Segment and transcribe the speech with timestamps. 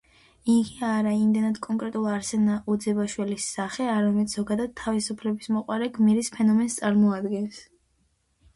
[0.51, 7.65] იგი არა იმდენად კონკრეტულ არსენა ოძელაშვილის სახე, არამედ ზოგადად თავისუფლებისმოყვარე გმირის ფენომენს წარმოადგენს.